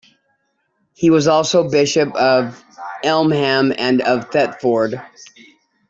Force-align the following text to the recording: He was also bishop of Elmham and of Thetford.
He 0.95 1.11
was 1.11 1.27
also 1.27 1.69
bishop 1.69 2.11
of 2.15 2.63
Elmham 3.03 3.71
and 3.77 4.01
of 4.01 4.31
Thetford. 4.31 4.99